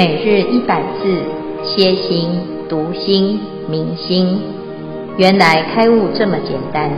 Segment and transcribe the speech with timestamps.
[0.00, 1.22] 每日一百字，
[1.62, 2.30] 歇心、
[2.70, 4.40] 读心、明心，
[5.18, 6.90] 原来开悟这么简单。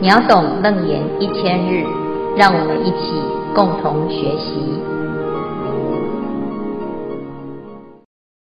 [0.00, 1.82] 秒懂楞严一千日，
[2.36, 3.10] 让我们一起
[3.56, 4.54] 共同学习。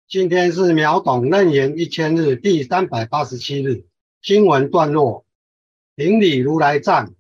[0.09, 3.85] 今天是秒懂楞严一千日第三百八十七日，
[4.21, 5.25] 经文段落：
[5.95, 7.13] 顶礼如来藏，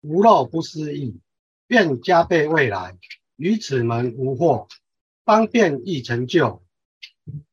[0.00, 1.20] 无漏不思议，
[1.68, 2.94] 愿加倍未来。
[3.40, 4.68] 于此门无惑，
[5.24, 6.62] 方便易成就，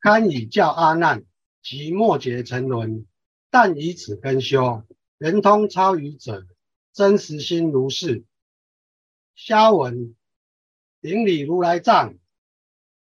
[0.02, 1.23] 堪以教阿难
[1.64, 3.08] 及末劫沉沦。
[3.50, 4.84] 但以此根修，
[5.18, 6.45] 圆通超愚者，
[6.92, 8.26] 真实心如是。
[9.34, 10.14] 消文
[11.00, 12.17] 顶礼如来藏，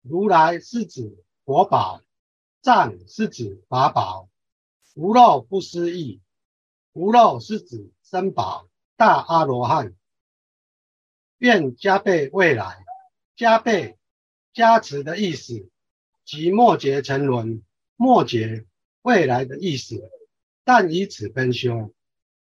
[0.03, 2.03] 如来是指佛宝，
[2.61, 4.29] 藏是指法宝，
[4.93, 6.21] 无漏不思议，
[6.93, 9.95] 无漏是指僧宝大阿罗汉。
[11.39, 12.85] 愿加倍未来，
[13.35, 13.97] 加倍
[14.53, 15.69] 加持的意思，
[16.25, 17.63] 即末劫沉沦，
[17.95, 18.65] 末劫
[19.01, 20.09] 未来的意思。
[20.65, 21.93] 但以此根修，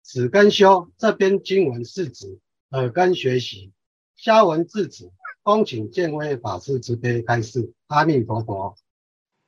[0.02, 3.73] 此根修这边经文是指耳根学习。
[4.15, 5.11] 消文至此，
[5.43, 7.73] 恭请见微法师慈悲开示。
[7.87, 8.75] 阿弥陀佛。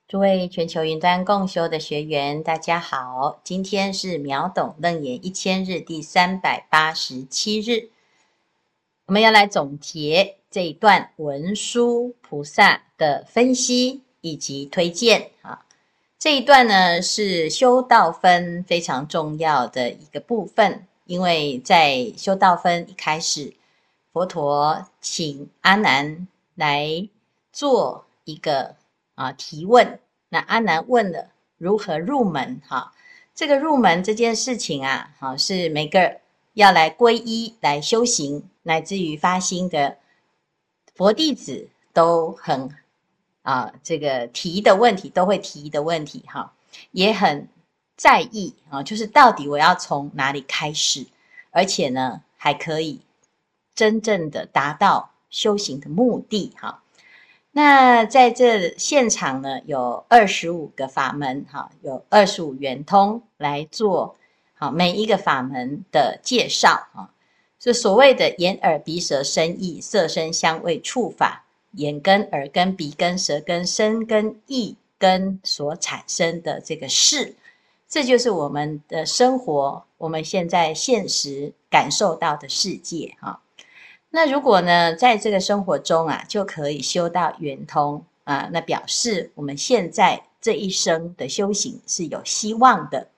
[0.10, 7.92] 诸位全球云端共修的学员，大家好，今天是秒懂楞严一千日第三百八十七日。
[9.08, 15.66] 我们要来总结这一段文殊菩萨的分析以及推荐啊，
[16.20, 23.54] 这一段呢是修道分非常重要的一个部分，因为在修道分一开始，
[24.12, 27.08] 佛陀请阿难来
[27.54, 28.76] 做一个
[29.16, 32.92] 啊提问，那阿难问了如何入门哈，
[33.34, 36.18] 这个入门这件事情啊，好是每个
[36.56, 38.44] 要来皈依来修行。
[38.68, 39.98] 乃至于发心的
[40.94, 42.70] 佛弟子都很
[43.42, 46.54] 啊，这个提的问题都会提的问题哈，
[46.92, 47.48] 也很
[47.96, 51.06] 在意啊，就是到底我要从哪里开始，
[51.52, 53.00] 而且呢，还可以
[53.74, 56.84] 真正的达到修行的目的哈。
[57.52, 64.18] 那在这现场呢，有二十五个法门哈，有二十五圆通来做
[64.56, 67.10] 好每一个法门的介绍啊。
[67.68, 77.36] 这所谓的眼耳鼻舌身意色声香味触法，眼根、耳根、鼻根、舌根、身根、意根所产生的这个事，
[77.86, 83.42] 这就是我们的生活，我们现在现实感受到的世界哈。
[84.12, 93.10] 那如果呢，在这个生活中啊，就可以修到圆通啊，那表示我们现在这一生的修行是有希望的。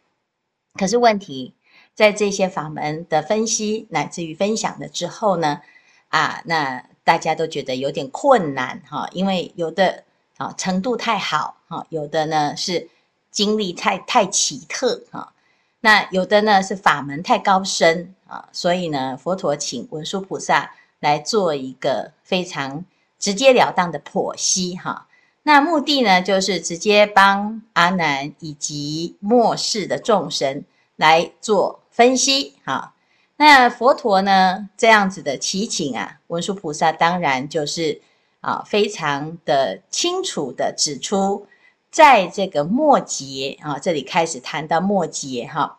[0.74, 1.54] 可是问题。
[2.00, 5.60] 在这些法门的分析乃至于分享了之后呢，
[6.08, 10.06] 啊，那大家都觉得有点困难哈，因为有的
[10.38, 12.88] 啊程度太好哈，有的呢是
[13.32, 15.34] 经历太太奇特哈，
[15.82, 20.72] 那有的呢是法门太高深啊，所以呢，佛陀请文殊菩萨
[21.02, 22.86] 来做一个非常
[23.20, 25.06] 直截了当的剖析哈，
[25.44, 30.64] 那目的呢就是直接帮阿难以及末世的众生
[30.96, 31.82] 来做。
[32.00, 32.94] 分析好，
[33.36, 38.00] 那佛陀呢，这样子的祈请啊，文殊菩萨当然就是
[38.40, 41.46] 啊，非常的清楚的指出，
[41.92, 45.78] 在这个末劫啊，这里开始谈到末劫哈，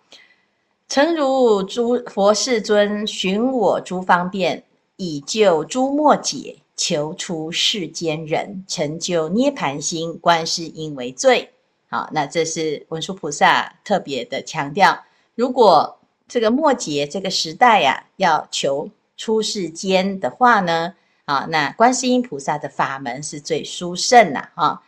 [0.90, 4.64] 诚如诸佛世尊寻我诸方便，
[4.96, 11.54] 以救诸末劫，求出世间人，成就涅槃心，观世音为最。
[11.88, 15.02] 好，那这是文殊菩萨特别的强调，
[15.34, 15.96] 如果
[16.30, 24.80] 这个末劫这个时代呀、要求出世间的话呢，啊，那观世音菩萨的法门是最殊胜了啊。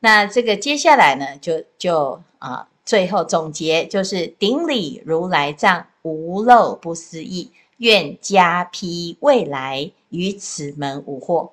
[0.00, 11.50] 那这个接下来呢，就就啊，最后总结就是顶礼如来藏，无漏不思议，愿加披未来，于此门无惑。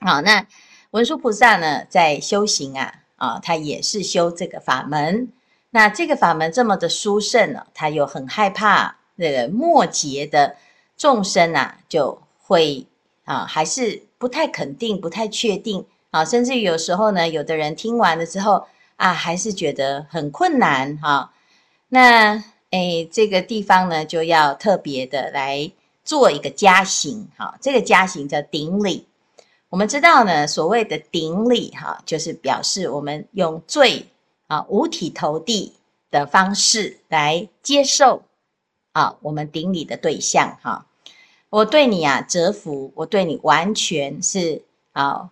[0.00, 0.46] 好，那
[0.92, 5.30] 文殊菩萨呢，在修行啊，啊，他也是修这个法门。
[5.76, 10.56] 那这个法门这么的殊胜呢，他又很害怕那个末劫的
[10.96, 12.86] 众生啊，就会
[13.26, 21.30] 啊，还是不太肯定、不太确定啊，甚至于有时候呢，有的人听完了之后啊，还是觉得很困难哈、
[21.90, 25.70] 那诶，这个地方呢，就要特别的来
[26.06, 29.06] 做一个加行哈、这个加行叫顶礼。
[29.68, 34.06] 我们知道呢，所谓的顶礼哈、就是表示我们用最
[34.46, 35.74] 啊，五体投地
[36.10, 38.22] 的方式来接受
[38.92, 40.86] 啊，我们顶礼的对象哈、啊。
[41.50, 44.62] 我对你啊折服，我对你完全是
[44.92, 45.30] 啊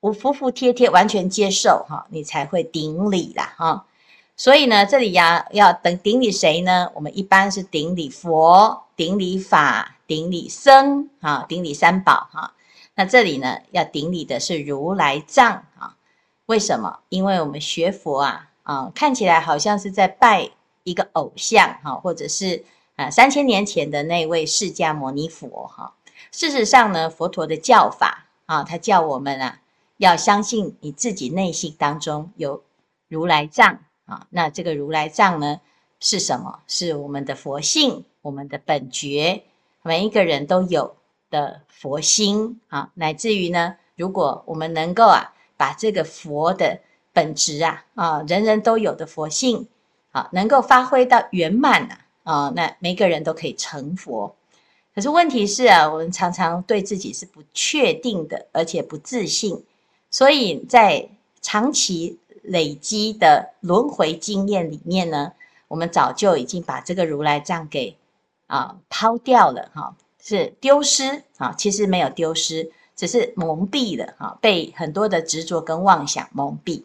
[0.00, 3.86] 我服服帖帖，完全接受哈，你才会顶礼啦哈。
[4.36, 6.90] 所以呢，这里呀要等顶礼谁呢？
[6.94, 12.54] 我们一般是顶礼佛、顶礼法、顶礼僧啊，顶礼三宝哈。
[12.94, 15.96] 那这里呢，要顶礼的是如来藏啊。
[16.46, 17.00] 为什么？
[17.08, 20.50] 因为我们学佛啊啊，看起来好像是在拜
[20.84, 22.64] 一个偶像哈，或者是
[22.96, 25.94] 啊三千年前的那位释迦牟尼佛哈。
[26.30, 29.60] 事实上呢，佛陀的教法啊，他叫我们啊，
[29.96, 32.62] 要相信你自己内心当中有
[33.08, 34.26] 如来藏啊。
[34.30, 35.60] 那这个如来藏呢，
[36.00, 36.60] 是什么？
[36.66, 39.44] 是我们的佛性，我们的本觉，
[39.82, 40.96] 每一个人都有
[41.30, 42.90] 的佛心啊。
[42.94, 46.80] 乃至于呢，如果我们能够啊，把这个佛的
[47.12, 49.68] 本质啊啊，人人都有的佛性
[50.10, 54.34] 啊，能够发挥到圆满啊啊，那每个人都可以成佛。
[54.92, 59.62] 可是问题是啊，我们常常对自己是不确定的，而且不自信，
[60.10, 61.08] 所以在
[61.40, 65.32] 长期累积的轮回经验里面呢，
[65.68, 67.96] 我们早就已经把这个如来藏给
[68.48, 72.72] 啊抛掉了哈，是丢失啊，其实没有丢失，
[73.02, 76.84] 只是蒙蔽了哈，被很多的执着跟妄想蒙蔽，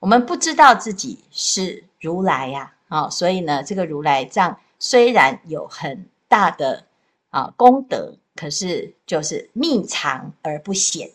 [0.00, 6.86] 我们不知道自己是如来呀啊，所以呢，这个如来藏虽然有很大的。
[7.30, 11.08] 啊，功德可是就是秘藏而不显，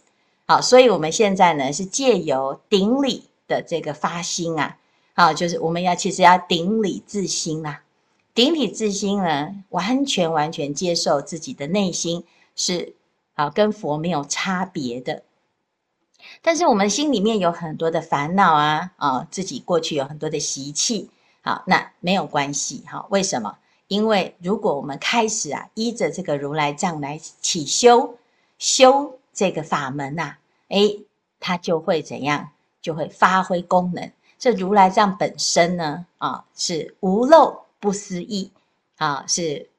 [0.47, 4.79] 好，所以我们现在呢是借由顶礼的这个发心啊，
[5.13, 7.83] 啊，就是我们要其实要顶礼自心啊，
[8.33, 12.23] 顶礼自心呢，完全完全接受自己的内心
[12.55, 12.95] 是
[13.37, 15.23] 啊跟佛没有差别的，
[16.41, 21.09] 但是我们心里面有很多的烦恼啊，啊，自己过去有很多的习气，
[21.41, 23.57] 好，那没有关系，哈，为什么？
[23.87, 28.17] 因为如果我们开始啊，依着这个如来藏来起修
[28.57, 30.39] 修这个法门呐、啊，
[30.69, 31.05] 诶，
[31.39, 32.49] 它就会怎样？
[32.81, 34.11] 就会发挥功能。
[34.39, 38.51] 这如来藏本身呢，啊，是无漏不思议
[38.97, 39.69] 啊，是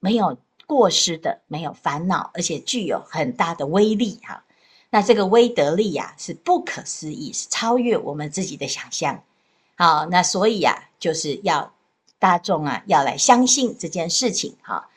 [0.00, 0.36] 没有
[0.66, 4.44] 过失的，没有烦恼，而且具有很大的威力哈、
[4.90, 9.22] 那这个威德力呀、是不可思议，是超越我们自己的想象。
[9.76, 11.72] 好，那所以呀、就是要。
[12.18, 14.88] 大众啊，要来相信这件事情哈。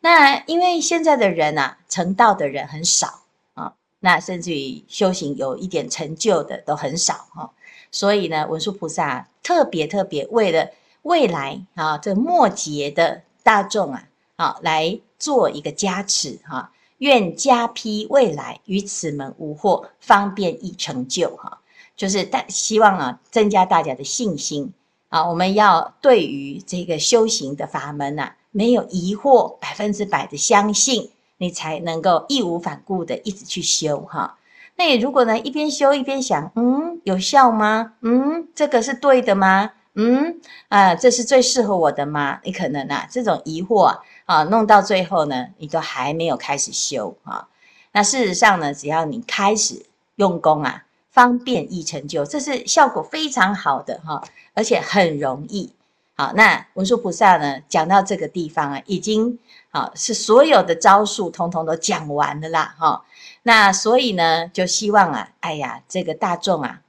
[0.00, 3.20] 那因为现在的人啊，成道的人很少
[3.54, 7.52] 啊，那甚至于修行有一点成就的都很少哈。
[7.92, 10.68] 所以呢，文殊菩萨特别特别为了
[11.02, 16.72] 未来啊，这末劫的大众啊，啊，来做一个加持哈。
[16.98, 21.60] 愿加批未来于此门无惑，方便易成就哈。
[21.96, 24.72] 就是大希望啊，增加大家的信心。
[25.08, 34.38] 啊，我们要对于这个修行的法门呐、没有疑惑，百分之百的相信，你才能够义无反顾的一直去修哈。
[34.76, 37.92] 那你如果呢，一边修一边想，嗯，有效吗？
[38.00, 39.70] 嗯，这个是对的吗？
[39.94, 42.40] 嗯，啊，这是最适合我的吗？
[42.42, 47.48] 你可能啊，这种疑惑，啊，弄到最后呢，你都还没有开始修啊。
[47.92, 49.86] 那事实上呢，只要你开始
[50.16, 50.84] 用功啊。
[51.14, 54.20] 方便易成就，这是效果非常好的哈，
[54.52, 55.72] 而且很容易。
[56.16, 59.38] 好，那文殊菩萨呢，讲到这个地方啊，已经
[59.70, 63.04] 啊是所有的招数通通都讲完了啦哈。
[63.44, 66.80] 那所以呢，就希望啊，哎呀，这个大众啊，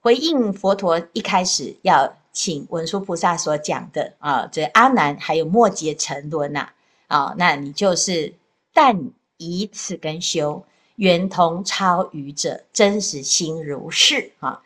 [0.00, 6.68] 回应佛陀一开始要请文殊菩萨所讲的啊，这阿难还有末劫沉沦呐，
[7.06, 8.34] 啊，那你就是
[8.74, 10.66] 但以此根修。
[10.96, 14.62] 圆通超愚者，真实心如是啊！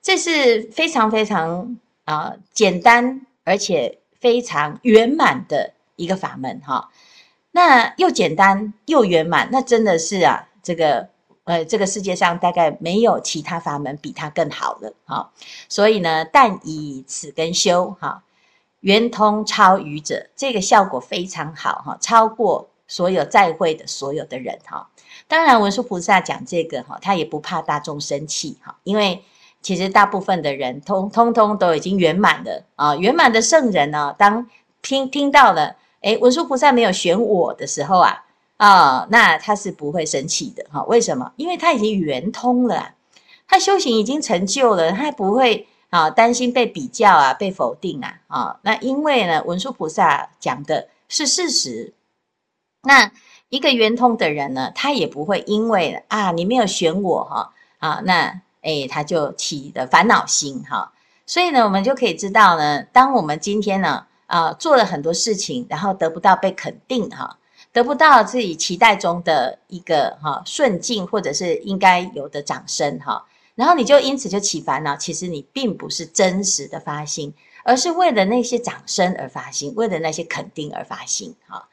[0.00, 6.90] 这是非常非常啊简单，而且非常圆满的一个法门哈。
[7.50, 11.08] 那又简单又圆满，那真的是啊，这个
[11.44, 15.30] 呃，这个世界上大概没有其他法门比它更好了哈。
[15.68, 18.22] 所以呢，但以此根修哈，
[18.80, 24.88] 圆通超愚者，这个效果非常好哈，超过所有在会的所有的人哈。
[25.28, 29.22] 当然，文殊菩萨讲这个哈，他也不怕大众生气哈，因为
[29.62, 34.46] 其实大部分的人通通通都已经圆满了啊，圆满的圣人呢，当
[34.82, 38.23] 听听到了，诶，文殊菩萨没有选我的时候啊，
[38.56, 40.82] 啊，那他是不会生气的哈。
[40.84, 41.32] 为什么？
[41.36, 42.94] 因为他已经圆通了，
[43.46, 48.60] 他修行已经成就了，他不会啊担心被比较啊，被否定啊啊。
[48.62, 51.94] 那因为呢，文殊菩萨讲的是事实，
[52.82, 53.10] 那。
[53.50, 60.92] 一个圆通的人呢，他也不会因为啊你没有选我哈啊那诶他就起的烦恼心哈，
[61.24, 67.38] 所以呢我们就可以知道呢，当我们今天呢啊做了很多事情，然后得不到被肯定哈，
[67.74, 73.26] 得不到自己期待中的一个哈顺境，或者是应该有的掌声哈，
[73.56, 74.96] 然后你就因此就起烦恼。
[74.96, 81.68] 其实你并不是真实的发心，而是为了那些掌声而发心，为了那些肯定而发心哈。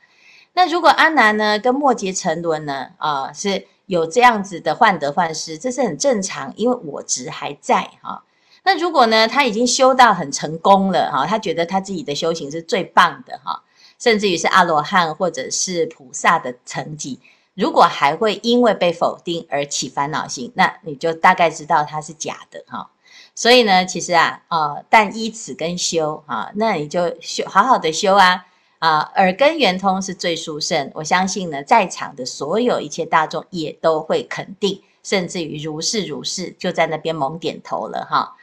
[0.54, 8.24] 那如果阿南呢，跟末劫沉沦呢，啊是有这样子的患得患失，这是很正常，因为我执还在哈。
[8.64, 13.62] 那如果呢，他已经修到很成功了哈，他觉得他自己的修行是最棒的哈。
[14.02, 17.20] 甚至于是阿罗汉或者是菩萨的层级，
[17.54, 22.90] 如果还会因为被否定而起烦恼心，那你就大概知道它是假的哈。
[23.36, 28.44] 所以呢，其实啊，呃，但依此跟修啊，那你就修好好的修啊
[28.80, 30.90] 啊，耳根圆通是最殊胜。
[30.96, 38.36] 我相信呢，在场的所有一切大众也都会肯定，甚至于如是如是，就在那边猛点头了哈。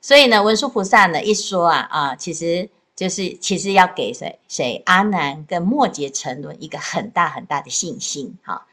[0.00, 2.68] 所以呢，文殊菩萨呢一说啊啊，其实。
[2.96, 8.66] 就是其实要给谁谁阿难跟末劫沉沦一个很大很大的信心哈，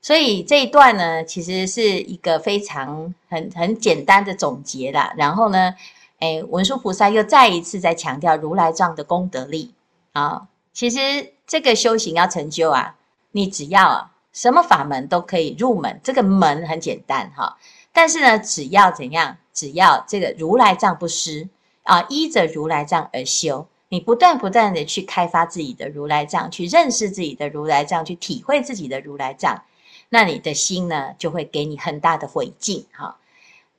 [0.00, 5.14] 所以这一段呢，其实是一个非常很很简单的总结啦。
[5.16, 5.74] 然后呢，
[6.18, 9.72] 诶，文殊菩萨又再一次在强调如来藏的功德力
[10.12, 10.48] 啊。
[10.72, 12.96] 其实这个修行要成就啊，
[13.30, 17.56] 你只要什么法门都可以入门，这个门很简单哈。
[17.92, 21.48] 但是呢，只要怎样，只要这个如来藏不失。
[21.82, 29.62] 啊，依着如来藏而修，你不断不断的去开发自己的如来藏，去认识自己的如来藏，去体会自己的如来藏，
[30.08, 32.86] 那你的心呢，就会给你很大的回敬。
[32.92, 33.18] 哈，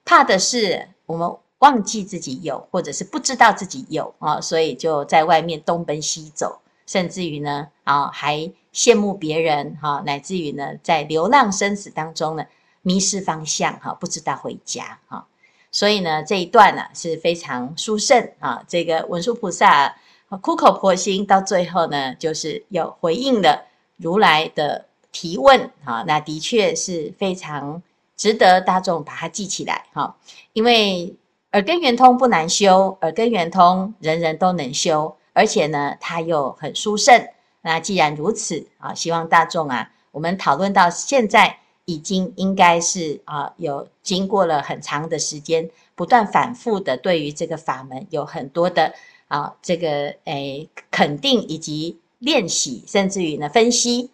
[0.03, 12.45] 怕的是我们忘记自己有，或者是不知道自己有啊，所以就在外面东奔西走，甚至于呢，啊，还羡慕别人哈，乃至于呢，在流浪生死当中呢，
[12.81, 15.25] 迷失方向哈，不知道回家哈。
[15.73, 18.63] 所以呢，这一段呢、啊、是非常殊胜啊。
[18.67, 19.95] 这个文殊菩萨
[20.39, 23.65] 苦口婆心，到最后呢，就是有回应了
[23.97, 26.03] 如来的提问啊。
[26.05, 27.81] 那的确是非常
[28.15, 30.15] 值得大众把它记起来哈。
[30.53, 31.15] 因为
[31.53, 37.27] 耳根圆通不难修，耳根圆通人人都能修，而且呢，它又很殊胜。
[37.63, 41.57] 那既然如此啊，希望大众啊，我们讨论到现在。
[41.85, 48.93] 已经应该是啊，有经过了很长的时间，不断反复的对于这个法门有很多的
[49.27, 54.09] 啊，这个诶肯定以及练习，甚至于呢分析，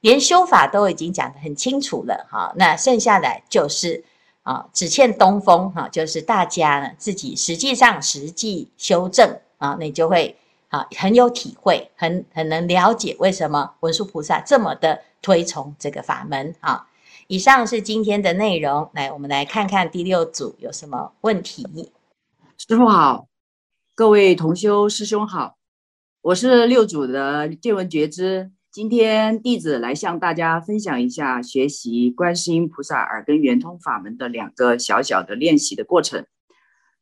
[0.00, 2.54] 连修法都已经讲得很清楚了哈。
[2.56, 4.02] 那剩下来就是
[4.42, 10.34] 啊，只欠东风哈，就是大家呢自己实际上实际修正啊，你就会
[10.68, 16.86] 啊很有体会，很很能了解为什么文殊菩萨这么的推崇这个法门啊。
[17.30, 21.64] 以上是今天的内容，来，我们来看看第六组有什么问题。
[22.58, 23.28] 师傅好，
[23.94, 25.54] 各位同修师兄好，
[26.22, 36.26] 我是六组的见闻觉知，今天弟子来向大家分享一下学习观世音菩萨耳根圆通法门的两个小小的练习的过程。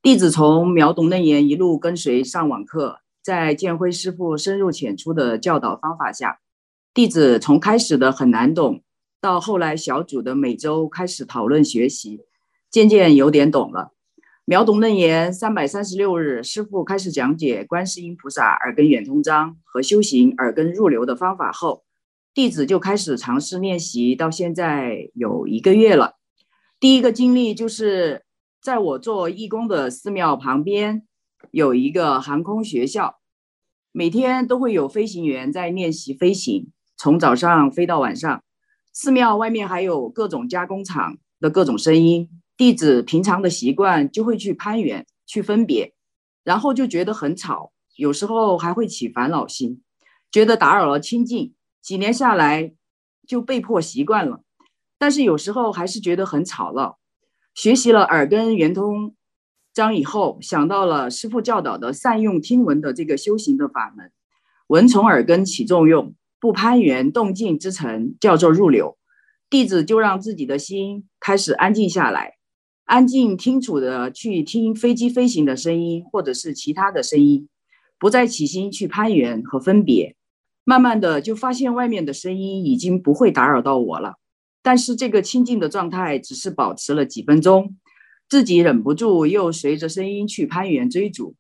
[0.03, 6.41] 弟子从秒懂楞严一路跟随上网课，在建辉师傅深入浅出的教导方法下，
[6.93, 8.83] 弟子从开始的很难懂。
[9.21, 12.21] 到后来，小组的每周开始讨论学习，
[12.71, 13.93] 渐渐有点懂了。
[14.45, 21.85] 秒懂楞严三百三十六日，师父开始讲解观世音菩萨耳根圆通章和修行耳根入流的方法后，
[22.33, 26.15] 弟子就开始尝试练习，到现在有一个月了。
[26.79, 28.23] 第一个经历就是
[28.63, 31.03] 在我做义工的寺庙旁边
[31.51, 33.19] 有一个航空学校，
[33.91, 38.43] 每天都会有飞行员在练习飞行，从早上飞到晚上。
[38.93, 45.95] 寺庙外面还有各种加工厂的各种声音，弟子平常的习惯就会去攀缘、去分别，
[46.43, 49.83] 然后就觉得很吵，有时候还会起烦恼心，
[50.33, 51.55] 觉得打扰了清净。
[51.81, 52.75] 几年下来
[53.27, 54.43] 就被迫习惯了，
[54.99, 56.99] 但是有时候还是觉得很吵闹。
[57.55, 59.15] 学习了耳根圆通
[59.73, 64.11] 章以后，想到了师父教导的善用听闻的这个修行的法门，
[64.67, 66.15] 闻从耳根起作用。
[66.41, 68.97] 不攀缘动静之尘叫做入流，
[69.51, 72.35] 弟子就让自己的心开始安静下来，
[72.85, 77.49] 安静清楚的去听飞机飞行的声音，或者是其他的声音，
[77.99, 80.15] 不再起心去攀缘和分别。
[80.65, 84.17] 慢慢的就发现外面的声音已经不会打扰到我了，
[84.63, 87.77] 但是这个清静的状态只是保持了几分钟，
[88.29, 91.35] 自己忍不住又随着声音去攀缘追逐，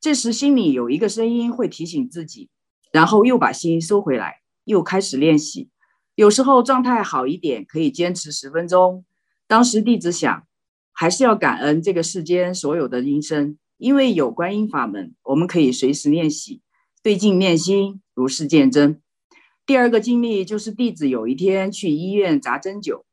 [0.00, 2.48] 这时心里有一个声音会提醒自己。
[2.90, 5.70] 然后又把心收回来，又开始练习。
[6.14, 9.04] 有时候状态好一点，可以坚持十分钟。
[9.46, 10.46] 当时弟子想，
[10.92, 16.60] 还是要感恩这个世间所有的音声，因为有观音法门，我们可以随时练习，
[17.02, 19.00] 对境念心，如是见真。
[19.64, 23.04] 第二个经历就是弟子有一天去医院扎针灸，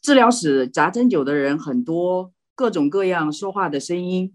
[0.00, 4.32] 治疗室扎针灸的人很多，各种各样说话的声音。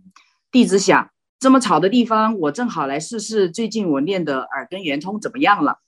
[0.52, 1.10] 弟子想，
[1.42, 5.80] 这么吵的地方，我正好来试试最近我练的耳根圆通怎么样了。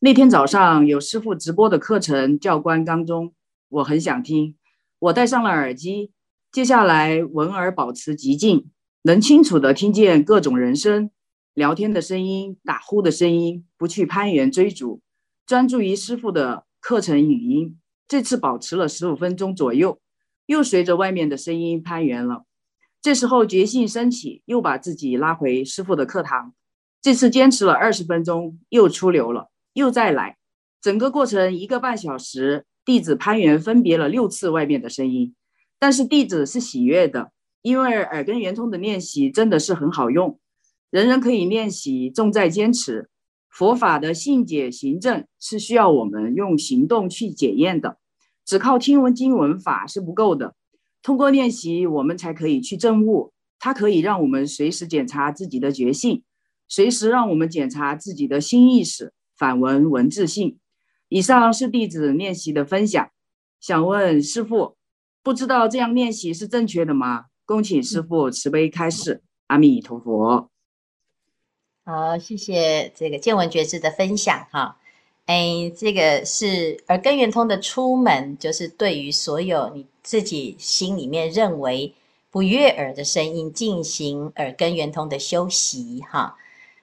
[0.00, 3.34] 那天早上有师傅直播的课程，教官当中，
[3.68, 4.56] 我很想听，
[4.98, 6.10] 我戴上了耳机，
[6.50, 8.70] 接下来闻耳保持极静，
[9.02, 11.10] 能清楚地听见各种人声、
[11.52, 15.02] 聊天的声音、打呼的声音，不去攀援追逐。
[15.44, 20.00] 专注于师傅的课程语音，这次保持了十五分钟左右，
[20.46, 22.46] 又随着外面的声音攀援了。
[23.04, 26.54] 这时候觉性升起，又把自己拉回师傅的课堂。
[27.02, 30.38] 这次坚持了二十分钟，又出流了，又再来。
[30.80, 35.34] 整个过程一个半小时，弟子攀援分别了六次外面的声音，
[35.78, 40.40] 但是弟子是喜悦的，因为耳根圆通的练习真的是很好用，
[40.88, 43.10] 人人可以练习，重在坚持。
[43.50, 47.98] 佛法的信解行证是需要我们用行动去检验的，
[48.46, 50.54] 只靠听闻经文法是不够的。
[51.04, 53.32] 通过练习，我们才可以去证悟。
[53.60, 56.24] 它可以让我们随时检查自己的觉性，
[56.66, 60.58] 随时让我们检查自己的心意识、反文文字性。
[61.08, 63.10] 以上是弟子练习的分享。
[63.60, 64.76] 想问师父，
[65.22, 67.26] 不知道这样练习是正确的吗？
[67.44, 69.22] 恭请师父慈悲开示。
[69.48, 70.50] 阿弥陀佛。
[71.84, 74.78] 好，谢谢这个见闻觉知的分享哈。
[75.26, 81.94] 哎，这个是耳根圆通的出门，就是对于所有你自己心里面认为
[82.30, 86.36] 不悦耳的声音进行耳根圆通的修习哈。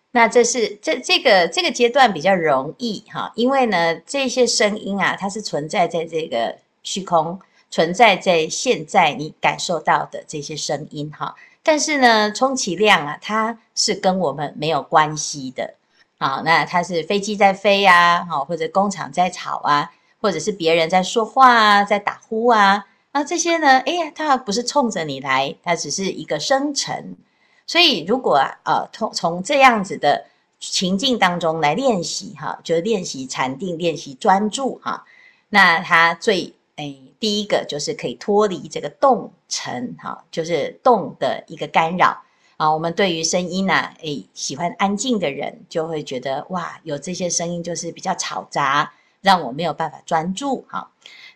[0.09, 11.35] 那这是这这个这个阶段比较容易哈，因为呢这些声音啊，它是存在在这个虚空，存在在现在你感受到的这些声音哈。
[11.61, 15.75] 但是呢，充其量啊，它是跟我们没有关系的。
[16.21, 27.17] 好，那它是飞机在飞啊，好，或者工厂在吵啊，或者是别人在说话啊，在打呼啊，那这些呢，哎呀，它不是冲着你来，它只是一个生成。
[27.65, 30.25] 所以，如果啊，呃，从从这样子的
[30.59, 35.03] 情境当中来练习哈，就是练习禅定，练习专注哈，
[35.49, 36.53] 那它最。
[36.77, 42.23] 哎，第一个就是可以脱离这个动尘哈，就是动的一个干扰
[42.61, 42.71] 啊。
[42.71, 50.91] 我们对于声音呢，哎，喜欢安静的人就会觉得哇，有这些声音就是比较嘈杂，让我没有办法专注哈。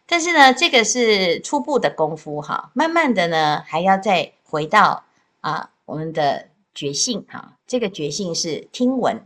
[0.05, 5.03] 但是呢，这个是初步的功夫哈，慢慢的呢，还要再回到
[5.41, 7.53] 啊我们的觉性哈。
[7.65, 9.19] 这个觉性是听闻，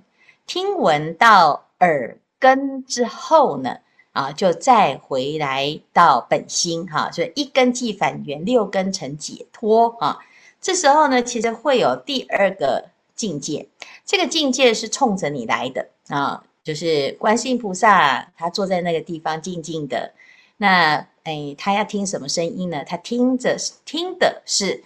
[0.47, 3.77] 听闻到耳根之后呢。
[4.11, 10.17] 啊，就再回来到本心哈，所以一根即返元，六根成解脱啊。
[10.61, 13.67] 这时候呢，其实会有第二个境界，
[14.05, 20.13] 这个境界是冲着你来的啊，就是观世音菩萨他坐在那个地方静静的。
[20.57, 22.83] 那哎，他要听什么声音呢？
[22.83, 24.83] 他听着听的是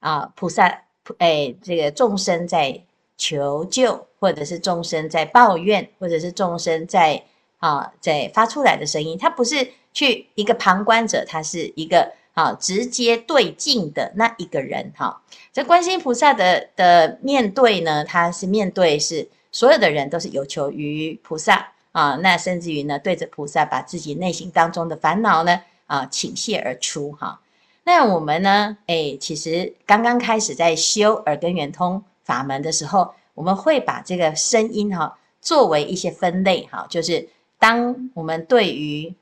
[0.00, 0.82] 啊，菩萨
[1.18, 2.82] 哎，这个众生在
[3.16, 7.24] 求救，或者是众生在抱怨，或者是众生在。
[7.58, 15.20] 啊，在发出来的声音，他不是去一个旁观者，他是一个啊直接对镜的那一个人哈。
[15.52, 27.40] 这观世音菩萨的的面对呢，他是面对是所有的人都是有求于菩萨啊，那甚至于呢对着菩萨把自己内心当中的烦恼呢啊倾泻而出哈。
[27.84, 37.28] 那我们呢，哎，其实刚刚开始在修耳根圆通法门的时候，我们会把这个声音哈作为一些分类哈，就是。
[37.58, 39.14] 当我们对于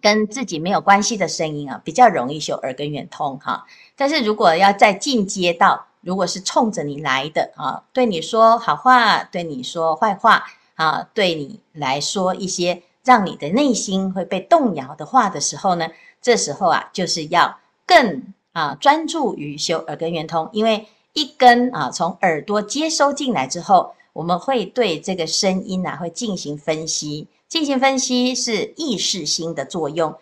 [0.00, 3.66] 跟自己没有关系的声音啊，比较容易修耳根圆通哈。
[3.96, 15.88] 但是如果要再进阶到，如果是冲着你来的啊，对你说好话，对你说坏话啊，对你来说一些让你的内心会被动摇的话的时候呢，
[16.20, 27.28] 这时候啊，就是要更啊专注于修耳根圆通，因为一根啊从耳朵接收进来之后，我们会对这个声音啊会进行分析。
[27.52, 30.14] 进行分析是意识心的作用，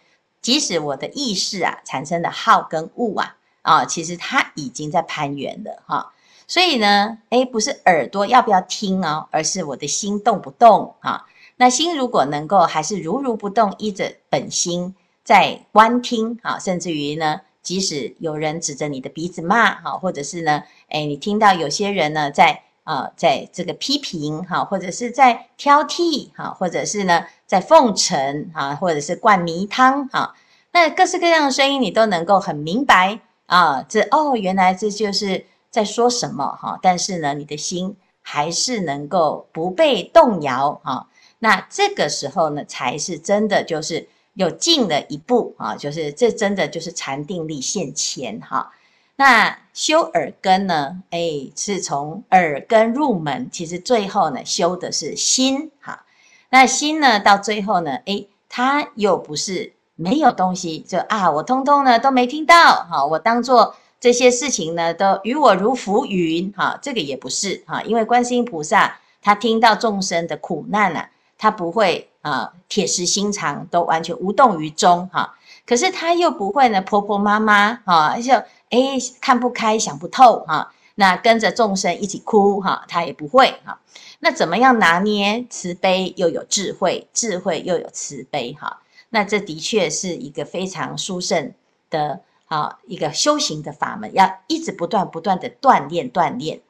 [0.42, 6.12] 即使我的意识啊产生的好跟恶啊啊，其实它已经在攀缘了哈。
[6.48, 11.24] 所以呢，诶，不是耳朵要不要听哦，而是我的心动不动啊。
[11.56, 22.64] 那心如果能够还是如如不动，依着本心在观听啊，甚至于呢，即使有人指着你的鼻子骂哈，或者是呢，诶，你听到有些人呢在。
[22.90, 30.35] 啊，在这个批评哈，或者是在挑剔哈，或者是呢，在奉承啊，或者是灌迷汤哈，
[30.72, 36.81] 那各式各样的声音你都能够很明白啊，这哦，原来这就是在说什么哈。
[36.83, 41.07] 但是呢，你的心还是能够不被动摇啊。
[41.38, 48.72] 那这个时候呢，才是真的就是有进了一步啊，就是这真的就是禅定力现前哈。
[49.20, 56.06] 那修耳根呢，哎，是从耳根入门，其实最后呢，修的是心哈。
[56.48, 71.11] 那心呢，到最后呢，哎，它又不是没有东西，就啊，我通通呢都没听到哈，我当做这些事情呢都与我如浮云哈，这个也不是哈，因为观世音菩萨他听到众生的苦难啊。
[71.42, 75.38] 他不会啊，铁石心肠都完全无动于衷哈。
[75.66, 78.35] 可是他又不会呢，婆婆妈妈哈，就
[78.70, 78.78] 哎
[79.20, 80.72] 看不开想不透哈。
[80.96, 83.80] 那跟着众生一起哭哈，他也不会哈。
[84.18, 88.83] 那怎么样拿捏慈悲又有智慧，智慧又有慈悲哈？
[89.09, 91.54] 那这的确是一个非常殊胜
[91.88, 96.61] 的啊一个修行的法门，要一直不断不断的锻炼锻炼。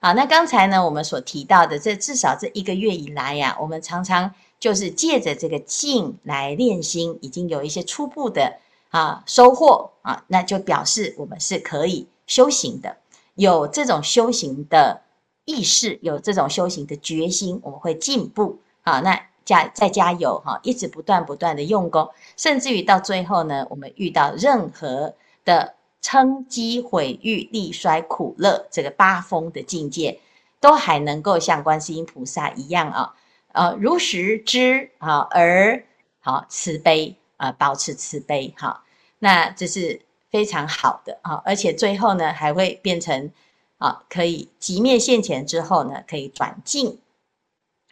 [0.00, 8.58] 好，那刚才呢，我们所提到的，这至少这一个月以来呀，我们常常就是借着这个静来练心，已经有一些初步的
[8.96, 12.96] 啊收获啊，那就表示我们是可以修行的，
[13.34, 15.02] 有这种修行的
[15.44, 19.00] 意识，有这种修行的决心，我们会进步啊。
[19.00, 25.74] 那加再加油哈，一直不断不断的用功，甚至于到最后呢，我们遇到任何的。
[26.02, 30.20] 称讥毁誉利衰苦乐，这个八风的境界，
[30.60, 33.14] 都还能够像观世音菩萨一样啊，
[33.52, 35.82] 呃，如实知啊，而
[36.20, 38.84] 好慈悲啊，保持慈悲哈，
[39.26, 43.32] 那这是非常好的啊，而且最后呢，还会变成
[43.78, 47.00] 啊，可以即灭现前之后呢，可以转进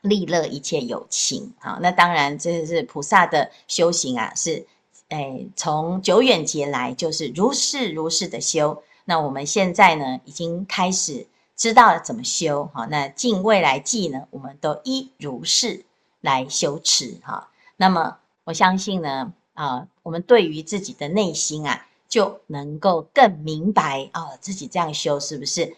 [0.00, 4.64] 利乐一切有情啊，那当然这是菩萨的修行啊，是。
[5.10, 8.82] 哎，从久远劫来就是如是如是的修。
[9.04, 12.86] 那我们现在呢，已经开始知道怎么修哈。
[12.86, 15.84] 那尽未来际呢，我们都依如是
[16.20, 17.50] 来修持哈。
[17.76, 25.76] 那么我相信呢，啊，我们对于自己的内心啊，就能够更明白啊，自己这样修是不是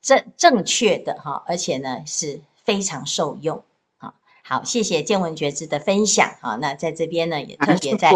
[0.00, 1.42] 正正确的哈？
[1.46, 3.62] 而且呢，是非常受用。
[3.98, 6.56] 啊，好，谢谢见闻觉知的分享啊。
[6.56, 8.12] 那在这边呢，也特别在。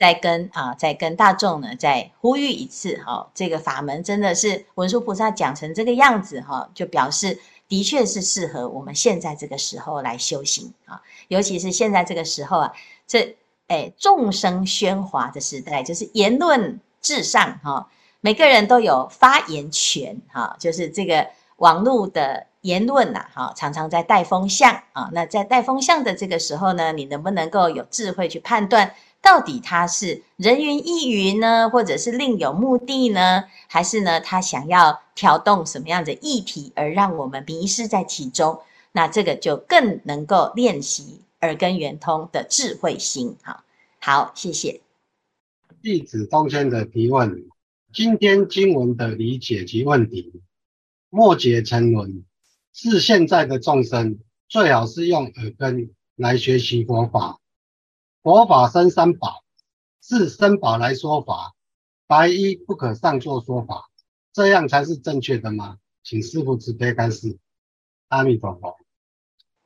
[0.00, 7.38] 在跟啊，在跟大众呢，再呼吁一次哈，这个法门真的是文殊菩萨讲成这个样子哈，就表示
[7.68, 12.72] 的确是适合我们现在这个时候来修行啊，尤其是现在这个时候啊，
[13.06, 13.36] 这
[13.70, 17.88] 哎众生喧哗的时代，就是言论至上哈，
[18.20, 21.28] 每个人都有发言权哈，就是这个
[21.58, 28.92] 网络的言论呐哈，常常在带风向啊，那在带风向的这个时候呢，你能不能够有智慧去判断？
[29.22, 33.44] 到底他是人云亦云呢，或者是另有目的呢？
[33.68, 38.58] 还是呢，他想要挑动什么样的议题，而让我们迷失在其中？
[38.92, 43.36] 那这个就更能够练习耳根圆通的智慧心。
[43.42, 43.64] 好，
[44.00, 44.80] 好，谢谢。
[45.82, 47.48] 弟子东迁的提问：
[47.92, 50.42] 今天经文的理解及问题，
[51.08, 52.24] 末劫沉沦，
[52.72, 57.40] 是现在的众生最好是用耳根来学习佛法。
[58.22, 59.44] 佛法生三宝，
[60.02, 61.54] 是僧宝来说法，
[62.06, 63.90] 白衣不可上座说法，
[64.32, 65.78] 这样才是正确的吗？
[66.02, 67.38] 请师父慈悲开示。
[68.08, 68.79] 阿弥陀佛。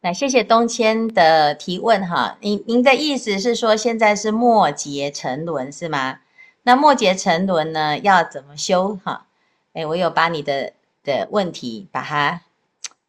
[0.04, 2.36] 来，谢谢东迁的提问哈。
[2.42, 6.18] 您您的意思是说，现在是末劫沉沦是吗？
[6.64, 9.24] 那末劫沉沦呢，要怎么修哈？
[9.72, 12.42] 哎，我有把你的的问题把它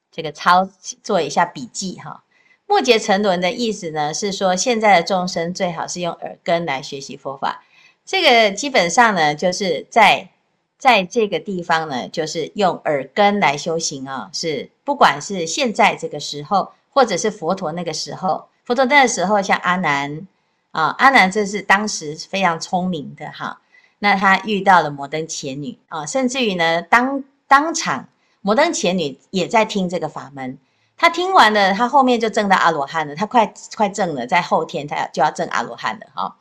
[0.10, 0.70] 这个抄
[1.04, 2.24] 做一下笔记哈。
[2.66, 7.66] 末劫沉沦的意思呢，是说现在的众生最好是用耳根来学习佛法。
[8.06, 10.30] 这个基本上呢，就是在
[10.78, 20.26] 在这个地方呢，就是用耳根来修行啊、是不管是现在这个时候，或者是佛陀那个时候，佛陀那个时候，像阿难
[20.72, 23.60] 啊，阿难这是当时非常聪明的哈。
[24.00, 28.08] 那他遇到了摩登伽女啊，甚至于呢，当当场
[28.42, 30.58] 摩登伽女也在听这个法门。
[30.98, 33.14] 他听完了，他后面就证到阿罗汉了。
[33.14, 36.38] 他快快证了，在后天他就要证阿罗汉了哈。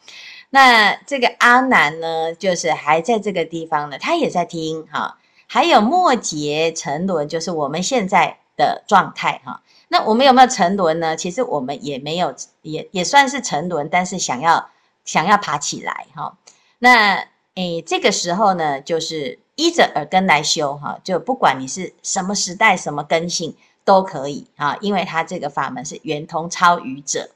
[0.50, 5.18] 那这个阿难呢，就是还在这个地方呢，他也在听哈。
[5.48, 9.60] 还有末劫沉沦，就是我们现在的状态哈。
[9.88, 11.16] 那我们有没有沉沦呢？
[11.16, 14.70] 其实我们也没有，也也算是沉沦，但是想要
[15.04, 16.36] 想要爬起来哈。
[16.78, 23.56] 那诶，这个时候呢，就是依着耳根来修哈，就不管你是什么时代、什么根性。
[23.86, 27.28] 都可以啊，因为它这个法门是圆通超愚者，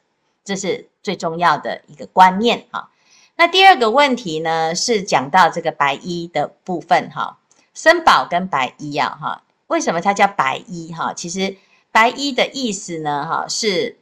[0.42, 2.88] 这是最重要的一个观念哈。
[3.36, 7.36] 那第二个问题呢，是讲到这个白衣的部分哈，
[7.74, 11.12] 僧宝跟白衣啊哈，为什么它叫白衣哈？
[11.12, 11.54] 其实
[11.98, 13.98] 白衣的意思呢哈，是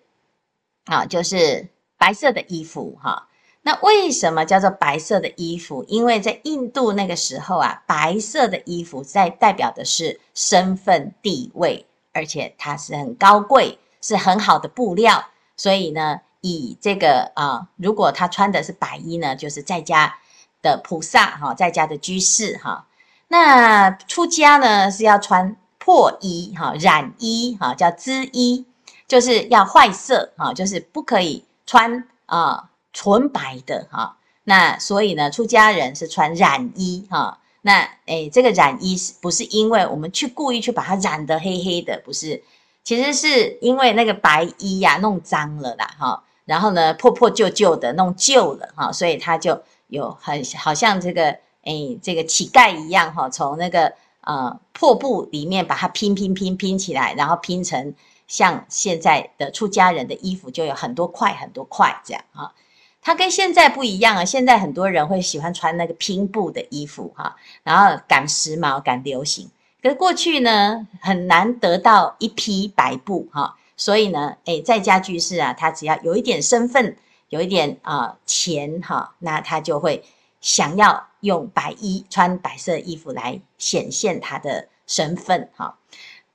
[0.85, 3.27] 啊，就是白色的衣服哈。
[3.63, 5.83] 那为什么叫做白色的衣服？
[5.89, 15.31] 因为在印度那个时候啊，白色的衣服在代表的是身份地位，而且它是很高贵，是很好的布料。
[15.57, 20.19] 所以呢，以这个啊，如果他穿的是白衣呢，就是在家
[20.61, 22.87] 的菩萨哈，在家的居士哈。
[23.29, 28.67] 那出家呢是要穿破衣哈，染衣哈，叫繻衣，
[29.07, 32.71] 就是要坏色哈，就是不可以穿啊。
[32.99, 37.39] 纯白的哈，那所以呢，出家人是穿染衣哈。
[37.61, 42.01] 那诶，这个染衣是不是因为我们去故意去把它染得黑黑的？
[42.03, 42.43] 不是，
[42.83, 53.93] 其实是因为那个白衣呀弄脏了啦哈，然后呢破破旧旧的弄旧了哈，所以它就有很好像这个诶这个乞丐一样哈，从那个
[54.27, 57.95] 呃破布里面把它拼拼拼拼起来，然后拼成
[58.29, 62.53] 像现在的出家人的衣服，就有很多块很多块这样哈。
[63.01, 64.25] 它跟现在不一样啊！
[64.25, 69.49] 现在很多人会喜欢穿那个拼布的衣服哈，然后赶时髦、赶流行。
[69.81, 76.97] 可是过去呢，很难得到一批白布哈，所以呢，诶，在家居士啊，他只要有一点身份，
[77.29, 80.03] 有一点啊、钱哈，那他就会
[80.47, 85.77] 想要用白衣穿白色衣服来显现他的身份哈。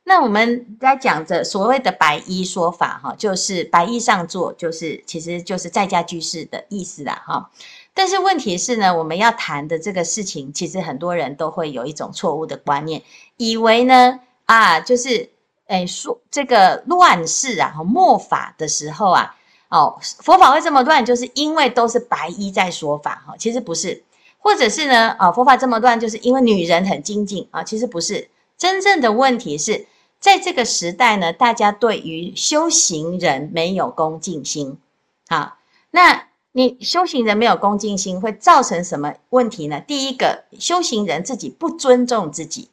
[0.04, 7.50] 那我们在讲着所谓的白衣说法，哈，就是白衣上座，就是其实就是在家居士的意思啦，哈。
[7.94, 13.02] 但是问题是呢，我们要谈的这个事情，其实很多人都会有一种错误的观念，
[13.38, 15.30] 以为呢，啊，就是，
[15.68, 19.38] 诶，说这个乱世啊，末法的时候啊，
[19.72, 24.04] 哦，佛法会这么乱，就是因为都是白衣在说法，哈，其实不是，
[24.38, 29.88] 或者是呢，啊，佛法这么乱，就是因为女人很精进啊，其实不是，真正的问题是。
[30.20, 34.78] 在这个时代呢，大家对于修行人没有恭敬心，
[35.28, 35.58] 好，
[35.90, 39.82] 那你修行人没有恭敬心，会造成什么问题呢？
[39.82, 42.70] 第一个，修行人自己不尊重自己，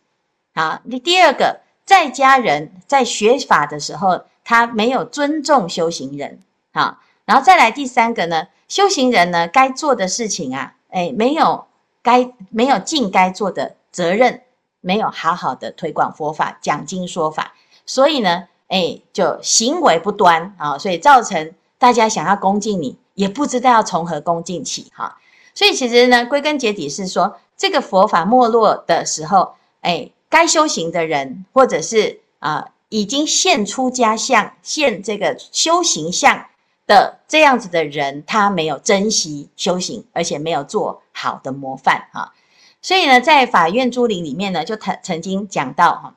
[0.55, 6.41] 好，你第二个，在家人在学法的时候，他没有尊重修行人，
[6.73, 11.67] 好，然后再来第三个呢，修行人呢该做的事情啊，诶，没有
[12.03, 14.43] 该没有尽该做的责任。
[14.81, 17.53] 没有好好的推广佛法、讲经说法，
[17.85, 25.19] 所以呢，哎，就行为不端啊，所以造成大家想要恭敬你，也不知道要从何恭敬起哈。
[25.53, 36.47] 所以其实呢，归根结底是说，这个佛法没落的时候，哎，该修行的人，或者是啊，已经现出家相、现这个修行相
[36.89, 42.33] 的这样子的人，他没有珍惜修行，而且没有做好的模范哈。
[42.83, 46.15] 所以呢，在法院珠林里面呢，就曾曾经讲到哈，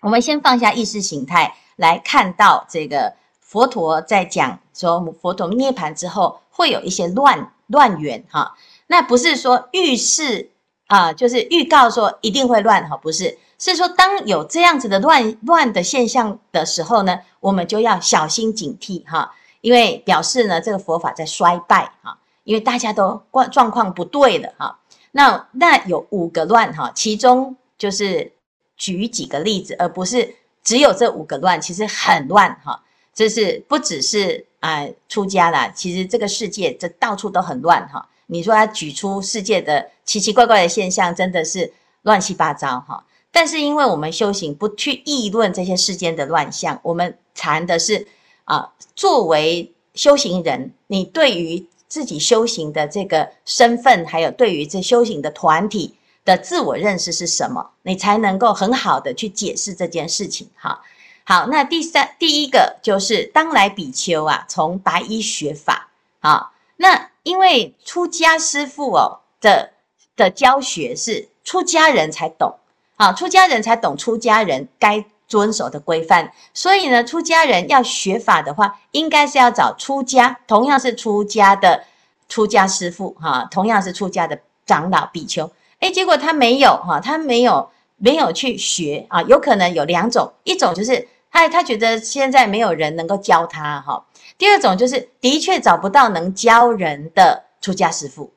[0.00, 8.56] 我们先放下意识形态来看到这个佛陀在讲说，佛陀涅槃之后会有一些乱乱源哈，
[8.88, 10.50] 那不是说预示
[10.88, 24.78] 啊，就是预告说一定会乱哈，不是，是说当有这样子的乱乱的现象的时候呢，我们就要小心警惕哈，因为表示呢这个佛法在衰败哈，因为大家都状状况不对了哈。
[25.12, 28.32] 那那有五个乱哈，其中就是
[28.76, 32.82] 举几个例子，而不是只有这五个乱，其实很乱哈。
[33.14, 38.08] 这是不只是啊、出家啦，其实这个世界这到处都很乱哈。
[38.26, 41.72] 你说他举出世界的奇奇怪怪的现象，真的是
[42.02, 43.04] 乱七八糟哈。
[43.30, 48.06] 但是因为我们修行不去议论这些世间的乱象，我们禅的是
[48.52, 51.66] 啊，作为修行人，你对于。
[51.92, 60.48] 自己修行的这个身份，还有对于这修行的团体的自我认识是什么，你才能够很好的去解释这件事情。
[60.56, 60.80] 哈，
[61.24, 69.74] 好，那第三第一个就是当来比丘啊，从白衣学法啊，那因为出家师父哦的
[70.16, 72.54] 的教学是出家人才懂
[72.96, 81.84] 啊，出家人才懂出家人该遵守的规范，所以呢，出家人要学法的话，应该是要找出家，同样是出家的
[82.28, 85.50] 出家师父哈，同样是出家的长老比丘。
[85.80, 94.04] 诶，结果他没有哈，他没有没有去学啊，有可能有两种，一种就是他他觉得现在没有人能够教他哈，
[94.36, 98.34] 第二种就是的确找不到能教人的出家师父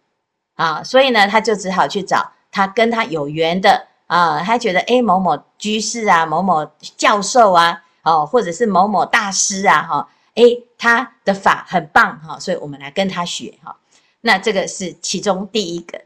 [0.55, 3.87] 啊，所以呢，他就只好去找他跟他有缘的。
[4.07, 6.65] 啊，他觉得诶某某居士啊，某某
[6.95, 13.75] 教授啊，哦，或者是某某大师啊，哈，诶他的法很棒哈，所以我们来跟他学哈。
[14.21, 16.01] 那这个是其中第一个，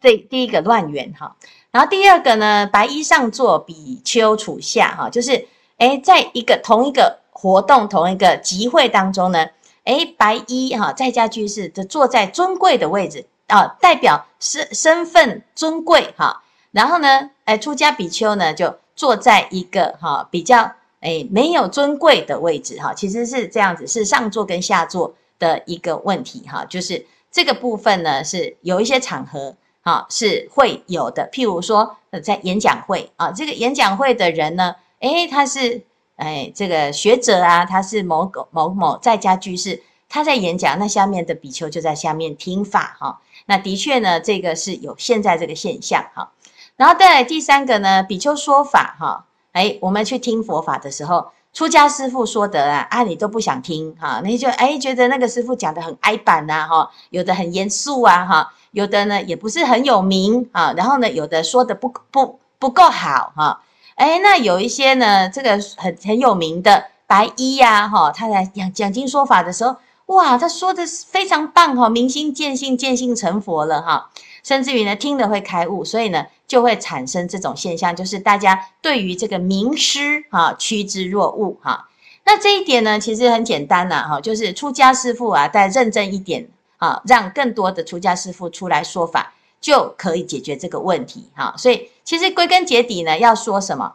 [0.00, 1.36] 这第一个乱源哈。
[1.70, 5.46] 然后第二个呢，白衣上座，比丘处下哈，就是
[5.78, 9.46] 诶在一个同一个活动、同一个集会当中呢，
[9.84, 16.40] 哎，白衣哈在家居士的坐在尊贵的位置啊，代表身身份尊贵哈。
[16.74, 35.80] 然后呢，哎，出家比丘呢就坐在一个哈比较哎没有尊贵的位置哈，其实是这样子，是上座跟下座的一个问题哈，就是这个部分呢是有一些场合哈是会有的，譬如说呃在演讲会啊，这个演讲会的人呢，哎，他是
[36.16, 46.32] 哎这个学者啊，他是某个某某在家居士，他在演讲，那下面的比丘就在下面听法哈，那的确呢，这个是有现在这个现象哈。
[46.76, 63.60] 然后再来第三个呢，比丘说法哈，哎，我们去听佛法的时候，出家师父说的啊，啊你都不想听哈，你就哎觉得那个师父讲的很矮板呐哈，有的很严肃啊哈，有的呢也不是很有名啊，然后呢有的说的不不不够好哈，
[63.94, 74.10] 哎那有一些呢这个很很有名的白衣呀哈，他来讲讲经说法的时候，哇他说的非常棒哈，明心见性见性成佛了哈。
[74.44, 81.88] 甚至于呢，听了会开悟，所以呢，就会产生这种现象，就是大家对于这个名师哈趋之若鹜哈。
[82.26, 91.54] 那这一点呢，其实很简单呐哈，就是出家师父啊，再认真一点啊，让更多的出家师父出来说法，就可以解决这个问题哈。
[91.56, 93.94] 所以其实归根结底呢，要说什么？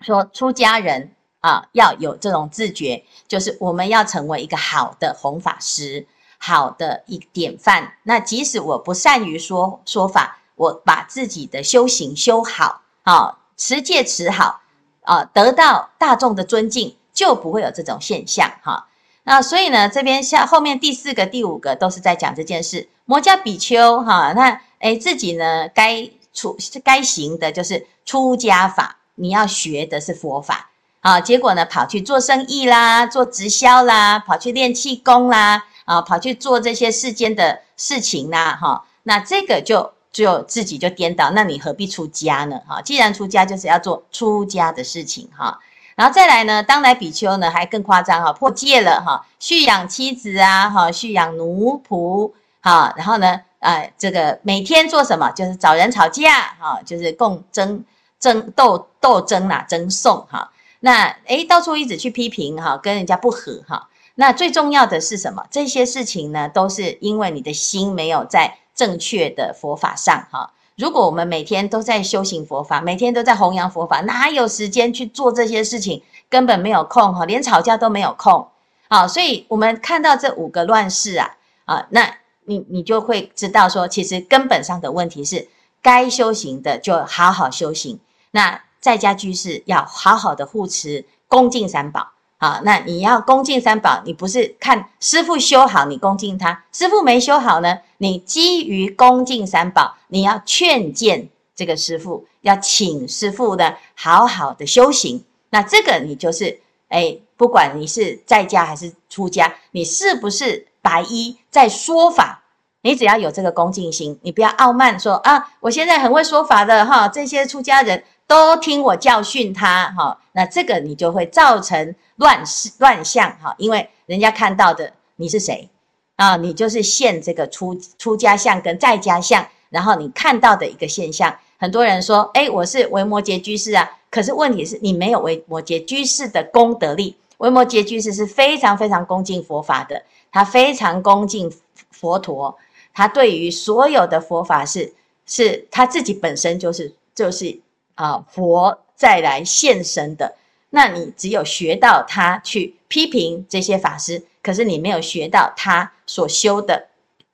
[0.00, 6.06] 说出家人啊，要有这种自觉，就是我们要成为一个好的弘法师。
[6.38, 7.94] 好的一个典范。
[8.02, 14.60] 那即使我不善于说说法，我把自己的修行修好，啊，持戒持好，
[15.02, 18.88] 啊，得到大众的尊敬，就不会有这种现象，哈。
[19.24, 22.88] 那所以呢，这边下后面第四个、第五个都是在讲这件事。
[23.06, 30.70] 摩迦比丘，哈，那诶自己呢，该出该行的就是出家法，你要学的是佛法，
[31.00, 35.64] 啊，结果呢，跑去做生意啦，做直销啦，跑去练气功啦。
[35.86, 42.60] 啊，跑去做这些世间的事情呐，哈，那这个就就自己就颠倒，那你何必出家呢？
[42.68, 45.58] 哈，既然出家就是要做出家的事情，哈，
[45.94, 55.30] 然后再来呢，当来比丘呢还更夸张哈，破戒了哈，蓄养妻子啊，哈，蓄养奴仆，哈，然后呢，呃，这个每天做什么？
[55.30, 57.84] 就是找人吵架，哈，就是共争
[58.18, 63.88] 争斗斗争呐，争讼哈，那诶到处一直去批评哈，跟人家不和哈。
[64.16, 65.46] 那最重要的是什么？
[65.50, 70.52] 这些事情呢，都是因为你的心没有在正确的佛法上哈。
[70.76, 76.02] 如果我们每天都在修行佛法，每天都在弘扬佛法，哪有时间去做这些事情？
[76.28, 78.48] 根本没有空哈，连吵架都没有空。
[78.88, 85.48] 好，所以我们看到这五个乱世啊，啊，那你你就会知道说，其实根本上的问题是，
[85.82, 88.00] 该修行的就好好修行。
[88.30, 92.12] 那在家居士要好好的护持恭敬三宝。
[92.38, 105.24] 好，那你要恭敬三宝，你不是看师傅修好，你恭敬他；师傅没修好呢，你基于恭敬三宝，你要劝谏这个师傅，要请师傅呢好好的修行。
[105.48, 112.42] 那这个你就是，哎，不管你是在家还是出家，你是不是白衣在说法，
[112.82, 121.94] 你只要有这个恭敬心，你不要傲慢说啊，我现在很会说法的哈，这些出家人都听我教训他哈，那这个你就会造成。
[122.18, 125.68] 乱世乱象哈，因为人家看到的你是谁
[126.14, 126.34] 啊？
[126.38, 131.38] 你就是现这个出出家相跟在家相，然后你看到的一个现象。
[131.58, 137.14] 很多人说，哎，我是维摩诘居士啊，可是问题是你没有维摩诘居士的功德力。
[137.36, 141.52] 维摩诘居士是非常非常恭敬佛法的，他非常恭敬
[141.90, 142.56] 佛陀，
[142.94, 144.94] 他对于所有的佛法是
[145.26, 147.60] 是他自己本身就是就是
[147.96, 150.36] 啊佛再来现身的。
[150.70, 156.86] 那你只有学到他去批评这些法师，可是你没有学到他所修的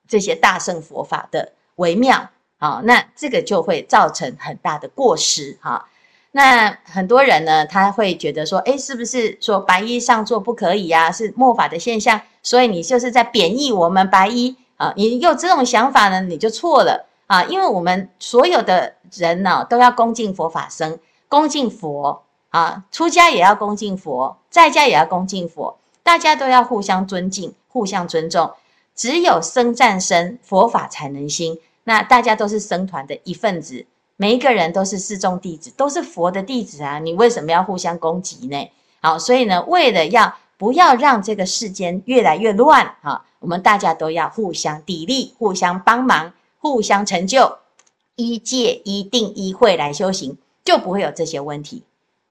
[0.07, 2.29] 这些大乘佛法的微妙
[2.59, 5.87] 啊，那这个就会造成很大的过失哈。
[6.31, 11.11] 那很多人呢，他会觉得说，哎，是不是说白衣上座不可以呀？
[11.11, 14.93] 是末法的现象，所以你就是在贬义我们白衣啊。
[14.95, 22.21] 你有这种想法呢，你就错了啊，因为我们所有的人呢，都要恭敬佛法僧，恭敬佛。
[22.49, 28.51] 啊，出家也要恭敬佛，在家也要恭敬佛，大家都要互相尊敬、互相尊重。
[28.93, 31.57] 只有僧战僧，佛法才能兴。
[31.85, 36.99] 那大家都是僧团的一份子，每一个人都是四众弟子，都是佛的弟子啊！
[36.99, 38.69] 你为什么要互相攻击呢？
[39.01, 46.31] 好，所以呢，为了要不要让这个世间越来越乱啊，我们大家都要互相砥砺、互相帮忙、
[46.63, 47.57] 互相成就，
[48.15, 51.83] 一戒、一定、一会来修行，就不会有这些问题。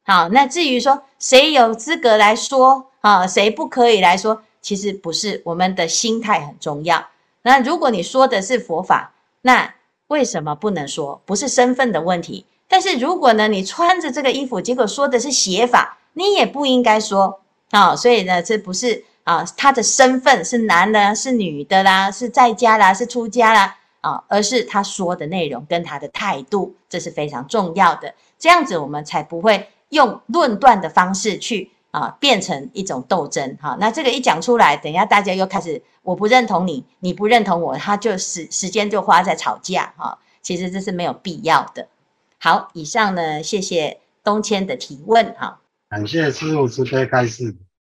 [0.05, 7.09] 好，那至于说谁有资格来说啊，谁不可以来说，其实不是，我们的心态很重要。
[7.43, 9.13] 那如果你说的是佛法，
[9.43, 9.75] 那
[10.07, 11.21] 为什么不能说？
[11.27, 12.47] 不是身份的问题。
[12.69, 28.15] 但是如果呢，你穿着这个衣服，结果说的是邪法，你也不应该说啊、所以呢，这不是啊，他的身份是男的，是女的啦，是在家啦，是出家啦啊，而是他说的内容跟他的态度，这是非常重要的。
[28.39, 33.77] 这样子我们才不会用论断的方式去啊，变成一种斗争哈。
[33.81, 40.19] 那这个一讲出来，等一下大家又开始，我不认同你，你不认同我，他就时时间就花在吵架哈。
[40.43, 41.89] 其实这是没有必要的。
[42.39, 45.61] 好，以上呢，谢谢东谦的提问哈。
[45.89, 47.55] 感谢师父慈悲开示。